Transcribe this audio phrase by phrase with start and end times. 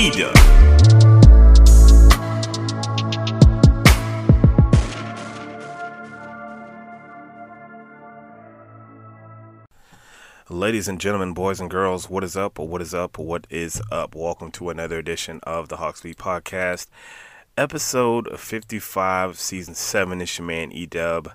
[0.00, 0.34] E-Dub.
[10.48, 12.58] Ladies and gentlemen, boys and girls, what is up?
[12.58, 13.18] What is up?
[13.18, 14.14] What is up?
[14.14, 16.86] Welcome to another edition of the Hawks Beat Podcast,
[17.58, 20.22] episode 55, season 7.
[20.22, 21.30] It's your man E-Dub.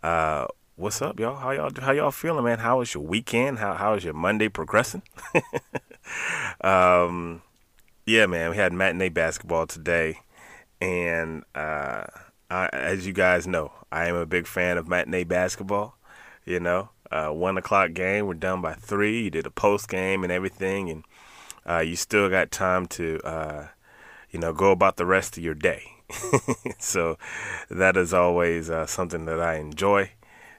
[0.00, 0.46] Uh,
[0.76, 1.34] what's up, y'all?
[1.34, 2.60] How y'all how y'all feeling, man?
[2.60, 3.58] How was your weekend?
[3.58, 5.02] How how is your Monday progressing?
[6.60, 7.42] um,
[8.06, 10.20] yeah, man, we had matinee basketball today,
[10.80, 12.04] and uh,
[12.48, 15.98] I, as you guys know, I am a big fan of matinee basketball.
[16.44, 19.24] You know, uh, one o'clock game, we're done by three.
[19.24, 21.04] You did a post game and everything, and
[21.68, 23.68] uh, you still got time to, uh,
[24.30, 25.82] you know, go about the rest of your day.
[26.78, 27.18] so
[27.68, 30.12] that is always uh, something that I enjoy.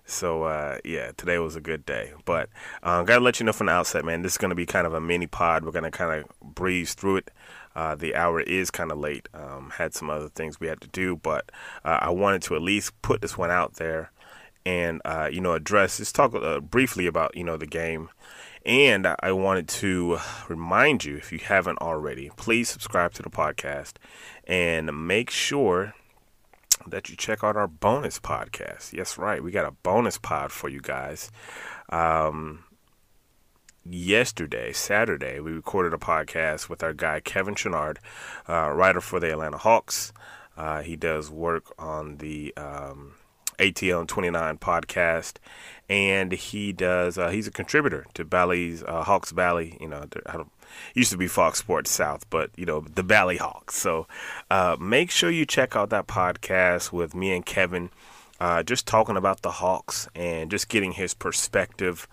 [0.07, 2.13] So uh, yeah, today was a good day.
[2.25, 2.49] But
[2.81, 4.21] um, gotta let you know from the outset, man.
[4.21, 5.65] This is gonna be kind of a mini pod.
[5.65, 7.31] We're gonna kind of breeze through it.
[7.77, 9.29] Uh, the hour is kind of late.
[9.35, 11.51] Um, had some other things we had to do, but
[11.85, 14.11] uh, I wanted to at least put this one out there
[14.65, 18.09] and uh, you know address just talk uh, briefly about you know the game.
[18.65, 20.17] And I wanted to
[20.49, 23.94] remind you, if you haven't already, please subscribe to the podcast
[24.45, 25.94] and make sure
[26.85, 28.91] that you check out our bonus podcast.
[28.91, 29.41] Yes, right.
[29.44, 31.31] We got a bonus pod for you guys.
[31.89, 32.65] Um,
[33.89, 37.97] yesterday, Saturday, we recorded a podcast with our guy, Kevin Chenard,
[38.47, 40.13] uh, writer for the Atlanta Hawks.
[40.55, 43.13] Uh, he does work on the um,
[43.59, 45.35] ATL 29 podcast,
[45.89, 47.17] and he does.
[47.17, 49.77] Uh, he's a contributor to Bally's uh, Hawks Valley.
[49.79, 50.05] You know,
[50.93, 53.75] used to be Fox Sports South, but you know the Valley Hawks.
[53.75, 54.07] So
[54.49, 57.89] uh, make sure you check out that podcast with me and Kevin,
[58.39, 62.07] uh, just talking about the Hawks and just getting his perspective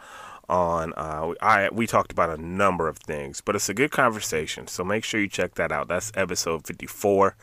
[0.48, 0.92] on.
[0.94, 4.66] Uh, I we talked about a number of things, but it's a good conversation.
[4.66, 5.88] So make sure you check that out.
[5.88, 7.36] That's episode 54,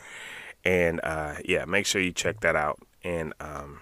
[0.63, 2.79] and uh, yeah, make sure you check that out.
[3.03, 3.81] And um,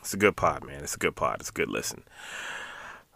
[0.00, 0.82] it's a good pod, man.
[0.82, 1.40] It's a good pod.
[1.40, 2.02] It's a good listen.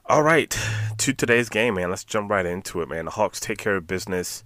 [0.06, 0.56] All right,
[0.98, 1.90] to today's game, man.
[1.90, 3.04] Let's jump right into it, man.
[3.04, 4.42] The Hawks take care of business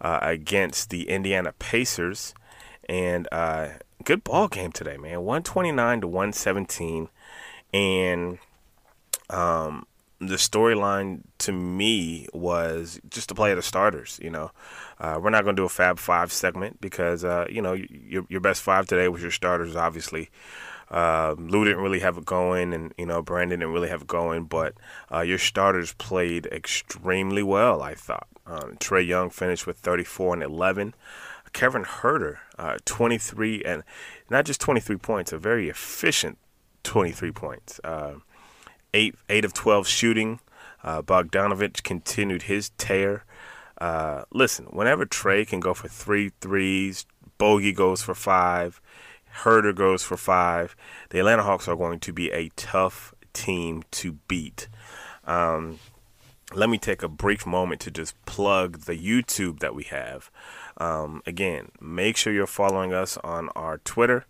[0.00, 2.32] uh, against the Indiana Pacers,
[2.88, 3.68] and uh,
[4.04, 5.22] good ball game today, man.
[5.22, 7.08] One twenty nine to one seventeen,
[7.74, 8.38] and
[9.28, 9.86] um,
[10.20, 14.20] the storyline to me was just to play at the starters.
[14.22, 14.50] You know,
[14.98, 18.26] uh, we're not going to do a Fab Five segment because uh, you know your
[18.28, 20.30] your best five today was your starters, obviously.
[20.90, 24.08] Uh, Lou didn't really have it going, and you know Brandon didn't really have it
[24.08, 24.74] going, but
[25.12, 27.80] uh, your starters played extremely well.
[27.80, 30.94] I thought um, Trae Young finished with 34 and 11.
[31.52, 33.82] Kevin Huerter, uh, 23 and
[34.28, 36.38] not just 23 points, a very efficient
[36.84, 37.80] 23 points.
[37.82, 38.14] Uh,
[38.94, 40.40] eight eight of 12 shooting.
[40.82, 43.24] Uh, Bogdanovich continued his tear.
[43.78, 47.06] Uh, listen, whenever Trey can go for three threes,
[47.38, 48.80] Bogey goes for five,
[49.30, 50.76] Herder goes for five,
[51.10, 54.68] the Atlanta Hawks are going to be a tough team to beat.
[55.24, 55.78] Um,
[56.52, 60.30] let me take a brief moment to just plug the YouTube that we have.
[60.76, 64.26] Um, again, make sure you're following us on our Twitter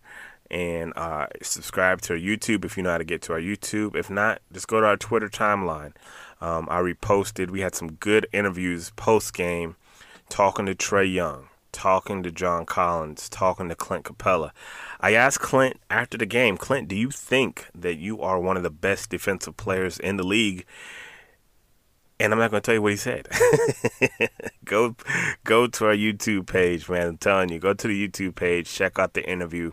[0.51, 3.95] and uh, subscribe to our YouTube if you know how to get to our YouTube.
[3.95, 5.93] If not, just go to our Twitter timeline.
[6.41, 7.49] Um, I reposted.
[7.49, 9.77] We had some good interviews post game,
[10.27, 14.51] talking to Trey Young, talking to John Collins, talking to Clint Capella.
[14.99, 18.63] I asked Clint after the game, Clint, do you think that you are one of
[18.63, 20.65] the best defensive players in the league?
[22.19, 23.27] And I'm not going to tell you what he said.
[24.65, 24.95] go,
[25.43, 27.07] go to our YouTube page, man.
[27.07, 29.71] I'm telling you, go to the YouTube page, check out the interview,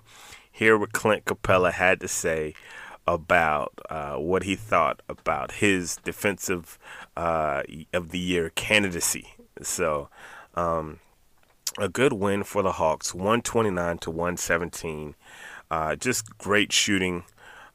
[0.58, 2.52] hear what Clint Capella had to say
[3.06, 6.78] about uh, what he thought about his defensive
[7.16, 7.62] uh,
[7.92, 9.34] of the year candidacy.
[9.62, 10.08] So,
[10.56, 10.98] um,
[11.78, 15.14] a good win for the Hawks, 129 to 117.
[15.70, 17.22] Uh, just great shooting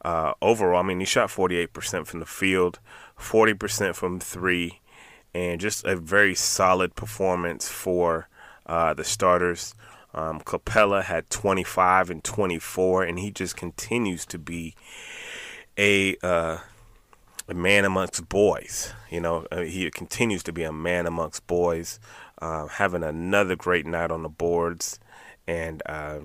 [0.04, 0.80] uh, overall.
[0.80, 2.80] I mean, he shot 48% from the field,
[3.18, 4.82] 40% from three,
[5.34, 8.28] and just a very solid performance for
[8.66, 9.74] uh, the starters.
[10.14, 14.76] Um, Capela had 25 and 24, and he just continues to be
[15.78, 16.60] a uh,
[17.48, 18.94] a man amongst boys.
[19.10, 22.00] You know, uh, he continues to be a man amongst boys,
[22.42, 25.00] uh, having another great night on the boards.
[25.48, 26.20] And uh,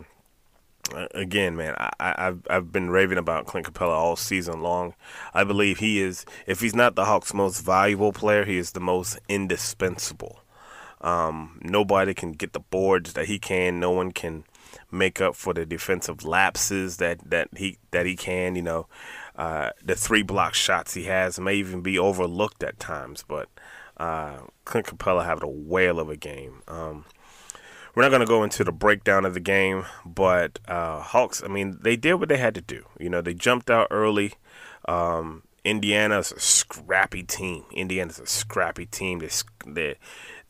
[1.12, 4.94] again, man, I, have I've been raving about Clint Capella all season long.
[5.34, 8.80] I believe he is, if he's not the Hawks' most valuable player, he is the
[8.80, 10.40] most indispensable.
[11.00, 13.78] Um, nobody can get the boards that he can.
[13.78, 14.44] No one can
[14.90, 18.56] make up for the defensive lapses that, that he that he can.
[18.56, 18.86] You know,
[19.36, 23.48] uh, the three block shots he has may even be overlooked at times, but
[23.96, 26.62] uh, Clint Capella having a whale of a game.
[26.66, 27.04] Um,
[27.94, 31.48] we're not going to go into the breakdown of the game, but uh, Hawks, I
[31.48, 32.84] mean, they did what they had to do.
[33.00, 34.34] You know, they jumped out early.
[34.86, 37.64] Um, Indiana's a scrappy team.
[37.72, 39.18] Indiana's a scrappy team.
[39.18, 39.30] They
[39.66, 39.96] they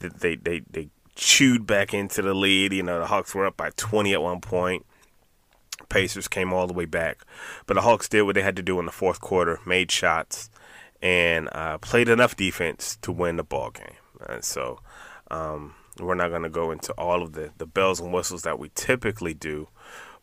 [0.09, 2.73] they they, they chewed back into the lead.
[2.73, 4.87] You know, the Hawks were up by 20 at one point.
[5.89, 7.25] Pacers came all the way back.
[7.67, 10.51] But the Hawks did what they had to do in the fourth quarter, made shots,
[11.03, 13.97] and uh, played enough defense to win the ball game.
[14.29, 14.81] And so
[15.31, 18.59] um, we're not going to go into all of the, the bells and whistles that
[18.59, 19.69] we typically do,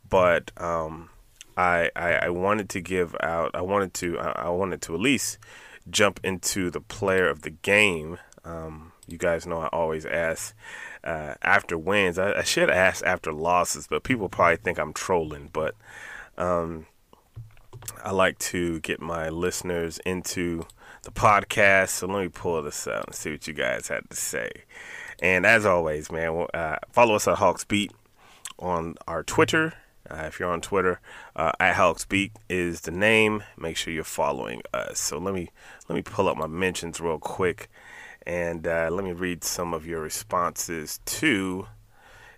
[0.08, 1.10] but um,
[1.58, 3.52] I, I, I wanted to give out.
[3.54, 5.38] I wanted to I, I wanted to at least
[5.90, 8.18] jump into the player of the game.
[8.44, 10.56] Um, you guys know I always ask
[11.04, 12.18] uh, after wins.
[12.18, 15.50] I, I, should ask after losses, but people probably think I'm trolling.
[15.54, 15.76] But
[16.38, 16.88] um,
[18.04, 20.66] I like to get my listeners into
[21.04, 21.90] the podcast.
[21.90, 24.50] So let me pull this out and see what you guys had to say.
[25.22, 27.92] And as always, man, uh, follow us at Hawks Beat
[28.60, 29.74] on our Twitter.
[30.10, 31.00] Uh, if you're on Twitter,
[31.36, 33.44] uh, at Hawks Beat is the name.
[33.58, 35.00] Make sure you're following us.
[35.00, 35.50] So let me
[35.90, 37.70] let me pull up my mentions real quick.
[38.26, 41.68] And uh, let me read some of your responses to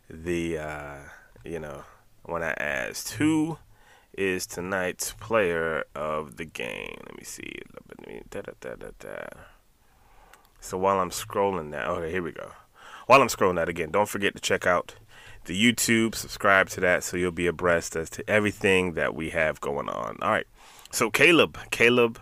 [0.10, 0.96] the, uh,
[1.46, 1.84] you know,
[2.24, 3.58] when I asked who
[4.18, 6.98] is tonight's player of the game.
[7.06, 7.62] Let me see.
[10.60, 12.52] So while I'm scrolling that, okay, here we go.
[13.06, 14.96] While I'm scrolling that again, don't forget to check out
[15.48, 19.60] the YouTube, subscribe to that so you'll be abreast as to everything that we have
[19.60, 20.18] going on.
[20.22, 20.46] All right.
[20.92, 22.20] So Caleb, Caleb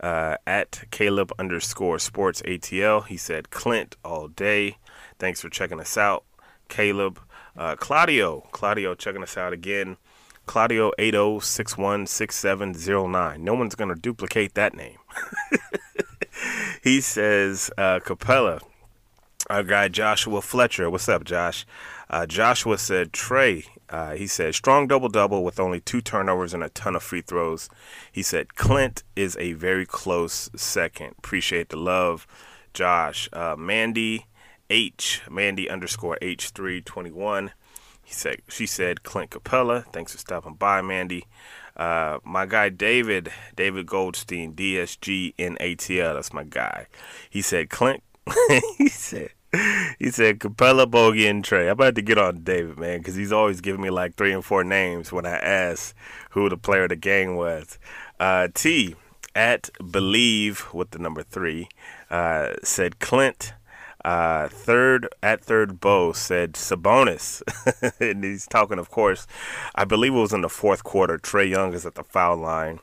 [0.00, 3.06] uh, at Caleb underscore sports ATL.
[3.06, 4.76] He said Clint all day.
[5.18, 6.24] Thanks for checking us out,
[6.68, 7.18] Caleb.
[7.56, 9.96] Uh, Claudio, Claudio checking us out again.
[10.46, 13.38] Claudio 80616709.
[13.38, 14.98] No one's to duplicate that name.
[16.82, 18.60] he says, uh, Capela,
[19.48, 20.90] our guy Joshua Fletcher.
[20.90, 21.64] What's up, Josh?
[22.14, 26.62] Uh, Joshua said, Trey, uh, he said, strong double double with only two turnovers and
[26.62, 27.68] a ton of free throws.
[28.12, 31.16] He said, Clint is a very close second.
[31.18, 32.24] Appreciate the love.
[32.72, 34.26] Josh, uh, Mandy
[34.70, 37.50] H, Mandy underscore H321.
[38.04, 39.80] He said, she said, Clint Capella.
[39.92, 41.26] Thanks for stopping by, Mandy.
[41.76, 46.14] Uh, my guy David, David Goldstein, DSG in ATL.
[46.14, 46.86] That's my guy.
[47.28, 48.04] He said, Clint,
[48.78, 49.30] he said,
[49.98, 51.66] he said Capela, Bogey, and Trey.
[51.66, 54.44] I'm about to get on David, man, because he's always giving me like three and
[54.44, 55.94] four names when I ask
[56.30, 57.78] who the player of the game was.
[58.18, 58.94] Uh, T
[59.34, 61.68] at Believe with the number three
[62.10, 63.54] uh, said Clint.
[64.04, 67.42] Uh, third at third Bo said Sabonis,
[68.00, 69.26] and he's talking, of course.
[69.74, 71.16] I believe it was in the fourth quarter.
[71.16, 72.80] Trey Young is at the foul line.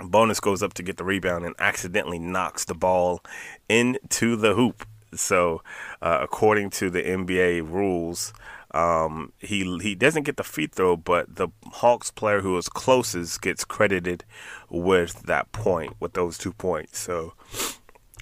[0.00, 3.22] Bonus goes up to get the rebound and accidentally knocks the ball
[3.68, 4.84] into the hoop.
[5.14, 5.62] So,
[6.00, 8.32] uh, according to the NBA rules,
[8.72, 13.42] um, he he doesn't get the free throw, but the Hawks player who is closest
[13.42, 14.24] gets credited
[14.70, 16.98] with that point, with those two points.
[16.98, 17.34] So,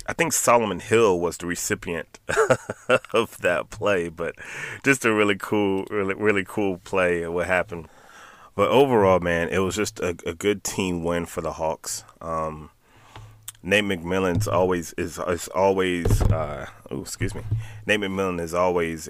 [0.06, 2.18] I think Solomon Hill was the recipient
[3.14, 4.34] of that play, but
[4.84, 7.26] just a really cool, really really cool play.
[7.28, 7.88] What happened?
[8.56, 12.04] But overall, man, it was just a, a good team win for the Hawks.
[12.20, 12.70] Um,
[13.62, 16.22] Nate McMillan's always is is always.
[16.22, 17.42] Uh, oh, excuse me.
[17.86, 19.08] Nate McMillan is always.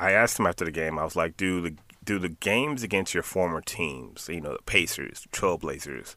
[0.00, 0.98] I asked him after the game.
[0.98, 1.74] I was like, "Do the
[2.04, 6.16] do the games against your former teams, you know, the Pacers, Trailblazers,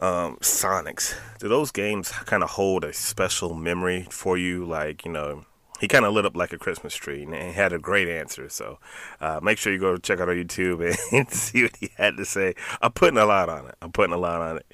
[0.00, 4.64] um, Sonics, do those games kind of hold a special memory for you?
[4.64, 5.44] Like, you know,
[5.84, 8.48] he kind of lit up like a Christmas tree and he had a great answer.
[8.48, 8.78] So
[9.20, 10.80] uh, make sure you go check out our YouTube
[11.12, 12.54] and see what he had to say.
[12.80, 13.74] I'm putting a lot on it.
[13.82, 14.66] I'm putting a lot on it.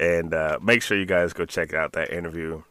[0.00, 2.64] And uh, make sure you guys go check out that interview.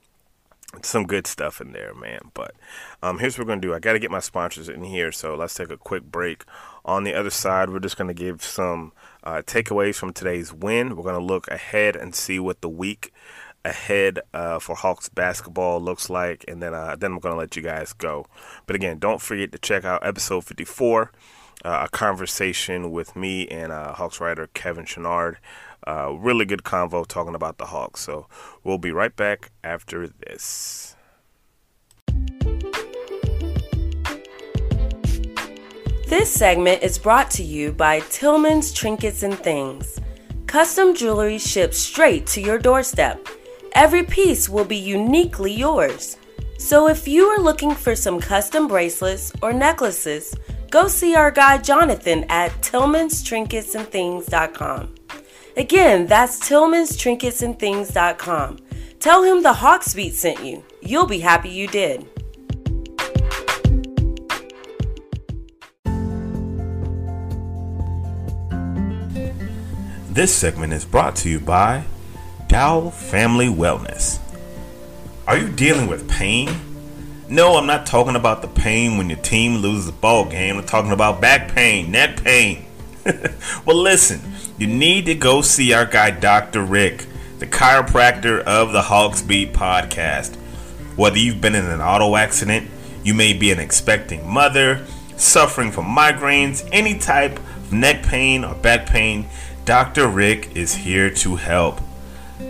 [0.81, 2.19] Some good stuff in there, man.
[2.33, 2.53] But
[3.01, 3.73] um, here's what we're going to do.
[3.73, 5.13] I got to get my sponsors in here.
[5.13, 6.43] So let's take a quick break.
[6.83, 8.91] On the other side, we're just going to give some
[9.23, 10.97] uh, takeaways from today's win.
[10.97, 13.13] We're going to look ahead and see what the week
[13.65, 17.61] ahead uh, for Hawks basketball looks like, and then uh, then I'm gonna let you
[17.61, 18.27] guys go.
[18.65, 21.11] But again, don't forget to check out episode 54,
[21.65, 25.37] uh, a conversation with me and uh, Hawks writer Kevin Chouinard.
[25.85, 28.01] Uh, really good convo talking about the Hawks.
[28.01, 28.27] So
[28.63, 30.95] we'll be right back after this.
[36.07, 39.99] This segment is brought to you by Tillman's Trinkets and Things.
[40.45, 43.27] Custom jewelry shipped straight to your doorstep.
[43.75, 46.15] Every piece will be uniquely yours.
[46.57, 50.33] So if you are looking for some custom bracelets or necklaces,
[50.71, 54.95] go see our guy Jonathan at Tillman's Trinkets and Things.com.
[55.57, 58.59] Again, that's Tillman's Trinkets and Things.com.
[59.01, 60.63] Tell him the Hawks Beat sent you.
[60.81, 62.07] You'll be happy you did.
[70.09, 71.83] This segment is brought to you by
[72.55, 74.17] Dow Family Wellness.
[75.27, 76.49] Are you dealing with pain?
[77.27, 80.57] No, I'm not talking about the pain when your team loses a ball game.
[80.57, 82.63] I'm talking about back pain, neck pain.
[83.65, 84.21] well, listen,
[84.57, 86.63] you need to go see our guy, Dr.
[86.63, 87.05] Rick,
[87.39, 90.37] the chiropractor of the Hawks Beat podcast.
[90.95, 92.69] Whether you've been in an auto accident,
[93.03, 98.55] you may be an expecting mother, suffering from migraines, any type of neck pain or
[98.55, 99.27] back pain,
[99.65, 100.07] Dr.
[100.07, 101.81] Rick is here to help.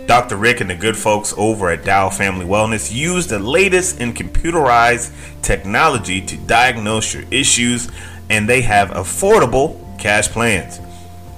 [0.06, 0.36] Dr.
[0.36, 5.12] Rick and the good folks over at Dow Family Wellness use the latest in computerized
[5.42, 7.88] technology to diagnose your issues,
[8.28, 10.80] and they have affordable cash plans.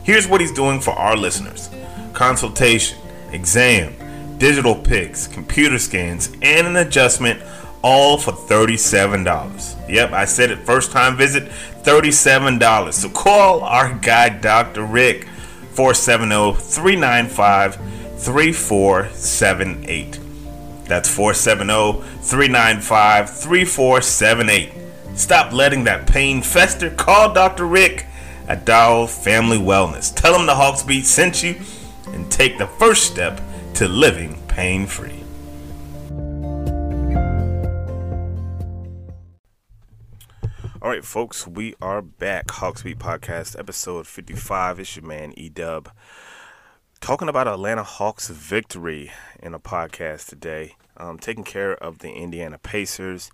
[0.03, 1.69] Here's what he's doing for our listeners
[2.15, 2.99] consultation,
[3.33, 3.95] exam,
[4.39, 7.43] digital pics, computer scans, and an adjustment,
[7.83, 9.89] all for $37.
[9.91, 11.51] Yep, I said it first time visit,
[11.83, 12.93] $37.
[12.93, 14.85] So call our guy, Dr.
[14.85, 15.25] Rick,
[15.73, 20.19] 470 395 3478.
[20.85, 24.73] That's 470 395 3478.
[25.15, 26.91] Stop letting that pain fester.
[26.91, 27.67] Call Dr.
[27.67, 28.07] Rick
[28.49, 30.15] at Dow Family Wellness.
[30.15, 31.57] Tell him the Hawks Beat sent you
[32.09, 33.41] and take the first step
[33.75, 35.15] to living pain free.
[40.81, 42.51] All right, folks, we are back.
[42.51, 44.81] Hawks Beat Podcast, episode 55.
[44.81, 45.91] It's your man, E Dub
[47.01, 49.13] talking about Atlanta Hawks victory
[49.43, 53.31] in a podcast today, um, taking care of the Indiana Pacers.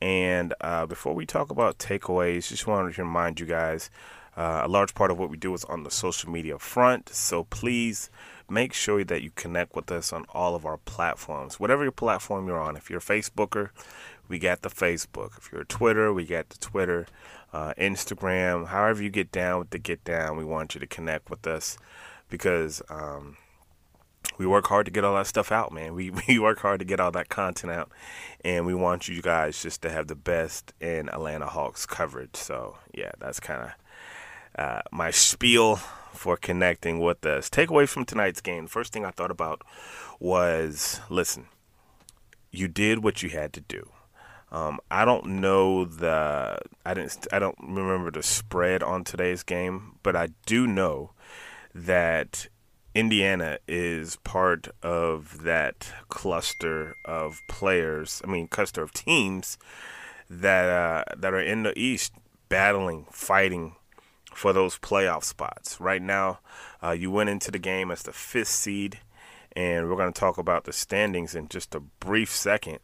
[0.00, 3.90] And uh, before we talk about takeaways, just wanted to remind you guys
[4.36, 7.08] uh, a large part of what we do is on the social media front.
[7.10, 8.10] So please
[8.50, 12.48] make sure that you connect with us on all of our platforms, whatever your platform
[12.48, 12.76] you're on.
[12.76, 13.70] If you're a Facebooker,
[14.28, 15.38] we got the Facebook.
[15.38, 17.06] If you're a Twitter, we got the Twitter,
[17.52, 18.68] uh, Instagram.
[18.68, 21.78] However you get down with the get down, we want you to connect with us
[22.34, 23.36] because um,
[24.38, 25.94] we work hard to get all that stuff out, man.
[25.94, 27.92] We we work hard to get all that content out,
[28.44, 32.34] and we want you guys just to have the best in Atlanta Hawks coverage.
[32.34, 35.76] So yeah, that's kind of uh, my spiel
[36.12, 37.48] for connecting with us.
[37.48, 38.66] Takeaway from tonight's game.
[38.66, 39.62] First thing I thought about
[40.18, 41.46] was listen,
[42.50, 43.90] you did what you had to do.
[44.50, 49.98] Um, I don't know the I didn't I don't remember the spread on today's game,
[50.02, 51.10] but I do know
[51.74, 52.48] that
[52.94, 58.22] Indiana is part of that cluster of players.
[58.24, 59.58] I mean, cluster of teams
[60.30, 62.12] that uh, that are in the East
[62.48, 63.74] battling, fighting
[64.32, 65.80] for those playoff spots.
[65.80, 66.38] Right now,
[66.82, 69.00] uh, you went into the game as the fifth seed,
[69.56, 72.78] and we're going to talk about the standings in just a brief second.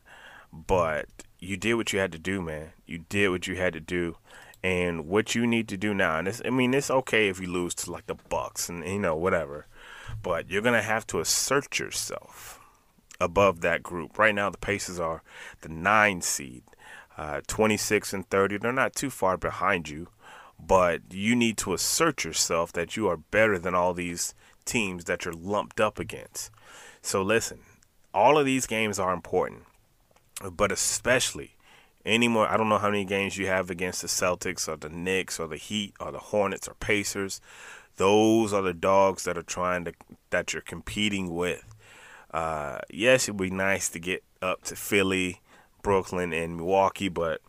[0.53, 1.07] But
[1.39, 2.73] you did what you had to do, man.
[2.87, 4.17] You did what you had to do.
[4.62, 7.47] And what you need to do now, and it's, I mean, it's okay if you
[7.47, 9.67] lose to like the Bucks and you know whatever,
[10.23, 12.61] but you're gonna have to assert yourself
[13.21, 14.19] above that group.
[14.19, 15.23] Right now, the Pacers are
[15.62, 16.62] the nine seed,
[17.17, 18.59] uh, 26 and 30.
[18.59, 20.09] They're not too far behind you,
[20.59, 25.25] but you need to assert yourself that you are better than all these teams that
[25.25, 26.50] you're lumped up against.
[27.02, 27.61] So listen,
[28.12, 29.64] all of these games are important,
[30.52, 31.57] but especially
[32.04, 32.49] any more.
[32.49, 35.47] I don't know how many games you have against the Celtics or the Knicks or
[35.47, 37.40] the Heat or the Hornets or Pacers.
[37.97, 39.92] Those are the dogs that are trying to
[40.30, 41.64] that you're competing with.
[42.33, 45.40] Uh, yes, it'd be nice to get up to Philly,
[45.83, 47.40] Brooklyn, and Milwaukee, but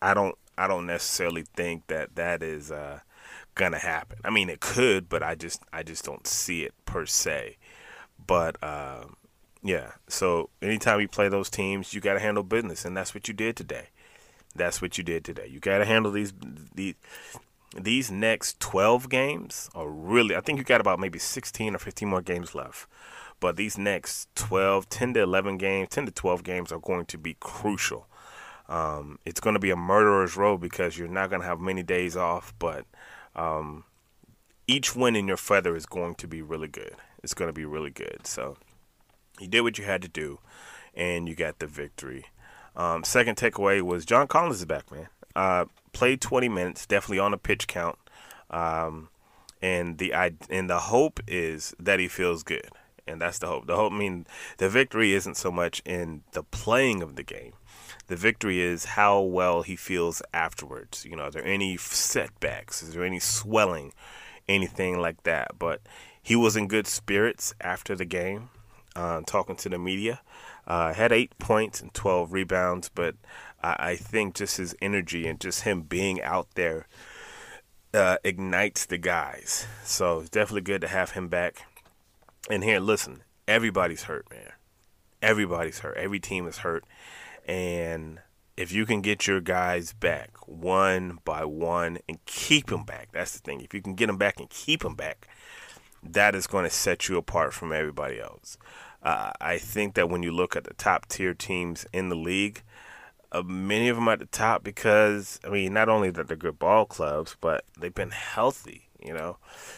[0.00, 0.36] I don't.
[0.56, 3.00] I don't necessarily think that that is uh,
[3.54, 4.18] gonna happen.
[4.24, 7.58] I mean, it could, but I just I just don't see it per se.
[8.26, 9.04] But uh,
[9.62, 13.28] yeah, so anytime you play those teams, you got to handle business, and that's what
[13.28, 13.88] you did today.
[14.58, 15.48] That's what you did today.
[15.50, 16.32] You got to handle these
[16.74, 16.94] these
[17.76, 22.08] these next 12 games are really I think you got about maybe 16 or 15
[22.08, 22.86] more games left.
[23.40, 27.18] But these next 12, 10 to 11 games, 10 to 12 games are going to
[27.18, 28.08] be crucial.
[28.68, 31.82] Um, it's going to be a murderer's row because you're not going to have many
[31.82, 32.84] days off, but
[33.36, 33.84] um,
[34.66, 36.96] each win in your feather is going to be really good.
[37.22, 38.26] It's going to be really good.
[38.26, 38.56] So
[39.40, 40.40] you did what you had to do,
[40.94, 42.26] and you got the victory.
[42.78, 45.08] Um, second takeaway was John Collins is back, man.
[45.34, 47.98] Uh, played 20 minutes, definitely on a pitch count.
[48.50, 49.08] Um,
[49.60, 52.70] and the and the hope is that he feels good,
[53.08, 53.66] and that's the hope.
[53.66, 54.26] The hope, I mean,
[54.58, 57.54] the victory isn't so much in the playing of the game.
[58.06, 61.04] The victory is how well he feels afterwards.
[61.04, 62.82] You know, are there any setbacks?
[62.82, 63.92] Is there any swelling,
[64.48, 65.58] anything like that?
[65.58, 65.80] But
[66.22, 68.50] he was in good spirits after the game,
[68.94, 70.20] uh, talking to the media.
[70.68, 73.16] Uh, had eight points and 12 rebounds, but
[73.62, 76.86] I, I think just his energy and just him being out there
[77.94, 79.66] uh, ignites the guys.
[79.82, 81.64] So it's definitely good to have him back.
[82.50, 84.52] And here, listen, everybody's hurt, man.
[85.22, 85.96] Everybody's hurt.
[85.96, 86.84] Every team is hurt.
[87.46, 88.20] And
[88.58, 93.32] if you can get your guys back one by one and keep them back, that's
[93.32, 93.62] the thing.
[93.62, 95.28] If you can get them back and keep them back,
[96.02, 98.58] that is going to set you apart from everybody else.
[99.02, 102.62] Uh, I think that when you look at the top tier teams in the league,
[103.30, 106.58] uh, many of them at the top because I mean, not only that they're good
[106.58, 108.84] ball clubs, but they've been healthy.
[109.00, 109.36] You know,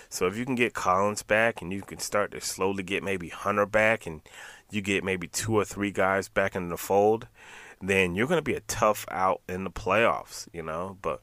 [0.09, 3.29] so if you can get Collins back and you can start to slowly get maybe
[3.29, 4.23] Hunter back and
[4.71, 7.29] you get maybe two or three guys back in the fold,
[7.83, 10.49] then you're going to be a tough out in the playoffs.
[10.55, 11.21] You know, but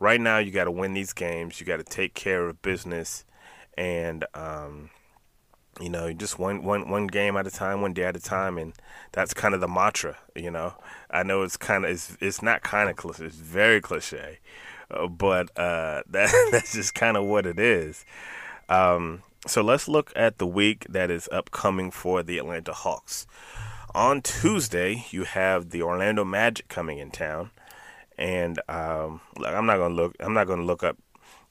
[0.00, 1.60] right now you got to win these games.
[1.60, 3.24] You got to take care of business,
[3.78, 4.90] and um,
[5.80, 8.58] you know, just one one one game at a time, one day at a time,
[8.58, 8.72] and
[9.12, 10.16] that's kind of the mantra.
[10.34, 10.74] You know,
[11.10, 14.38] I know it's kind of it's it's not kind of cliche, it's very cliche,
[14.90, 18.04] uh, but uh, that that's just kind of what it is.
[18.68, 23.26] Um, so let's look at the week that is upcoming for the Atlanta Hawks.
[23.94, 27.50] On Tuesday, you have the Orlando Magic coming in town,
[28.18, 30.16] and um, I'm not gonna look.
[30.20, 30.96] I'm not gonna look up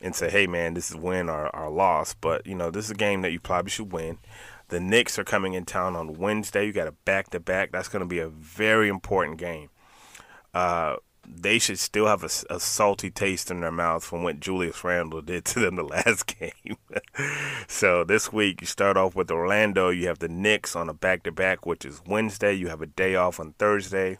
[0.01, 2.13] and say, hey, man, this is win or, or loss.
[2.13, 4.17] But, you know, this is a game that you probably should win.
[4.69, 6.65] The Knicks are coming in town on Wednesday.
[6.65, 7.71] You got a back to back.
[7.71, 9.69] That's going to be a very important game.
[10.53, 10.95] Uh,
[11.27, 15.21] they should still have a, a, salty taste in their mouth from what Julius Randle
[15.21, 16.77] did to them the last game.
[17.67, 19.89] so this week you start off with Orlando.
[19.89, 22.53] You have the Knicks on a back to back, which is Wednesday.
[22.53, 24.17] You have a day off on Thursday.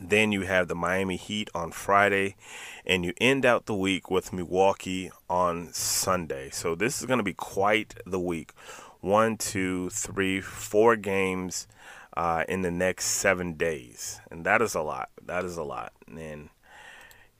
[0.00, 2.36] Then you have the Miami Heat on Friday,
[2.84, 6.50] and you end out the week with Milwaukee on Sunday.
[6.50, 8.52] So this is going to be quite the week.
[9.00, 11.66] One, two, three, four games
[12.16, 15.10] uh, in the next seven days, and that is a lot.
[15.24, 15.92] That is a lot.
[16.06, 16.50] And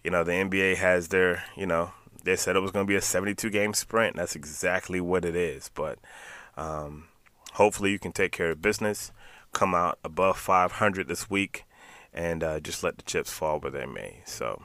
[0.02, 1.92] you know the NBA has their, you know,
[2.24, 4.16] they said it was going to be a 72 game sprint.
[4.16, 5.70] That's exactly what it is.
[5.74, 5.98] But
[6.56, 7.08] um,
[7.52, 9.12] hopefully you can take care of business,
[9.52, 11.65] come out above 500 this week
[12.16, 14.22] and uh, just let the chips fall where they may.
[14.24, 14.62] So,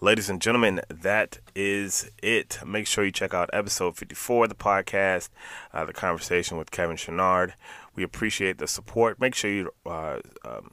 [0.00, 2.58] ladies and gentlemen, that is it.
[2.66, 5.30] Make sure you check out episode 54 of the podcast,
[5.72, 7.52] uh, the conversation with Kevin Chouinard.
[7.94, 9.20] We appreciate the support.
[9.20, 10.72] Make sure you uh, um,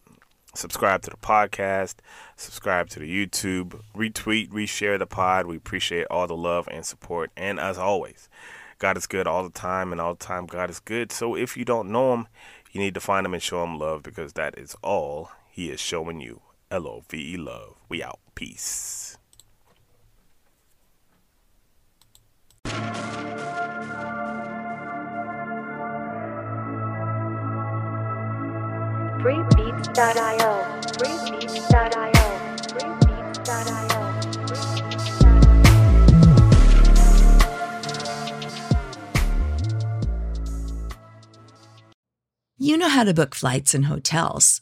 [0.56, 1.96] subscribe to the podcast,
[2.36, 5.46] subscribe to the YouTube, retweet, reshare the pod.
[5.46, 7.32] We appreciate all the love and support.
[7.38, 8.30] And as always,
[8.80, 11.12] God is good all the time, and all the time God is good.
[11.12, 12.28] So if you don't know Him,
[12.72, 15.82] you need to find Him and show Him love because that is all He is
[15.82, 16.42] showing you.
[16.72, 17.76] L O V E love.
[17.90, 18.22] We out.
[18.34, 19.18] Peace.
[29.20, 30.52] Freebeats.io.
[30.96, 32.14] Freebeats.io.
[32.72, 34.00] Freebeats.io.
[42.58, 44.62] You know how to book flights and hotels.